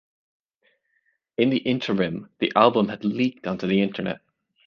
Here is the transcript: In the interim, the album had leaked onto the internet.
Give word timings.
In 1.37 1.51
the 1.51 1.59
interim, 1.59 2.31
the 2.39 2.51
album 2.55 2.89
had 2.89 3.05
leaked 3.05 3.45
onto 3.45 3.67
the 3.67 3.81
internet. 3.83 4.21